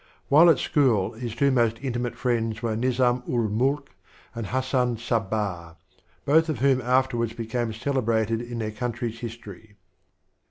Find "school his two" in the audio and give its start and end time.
0.57-1.51